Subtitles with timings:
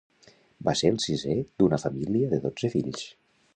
[0.69, 3.07] Va ser el sisè d'una família de dotze fills.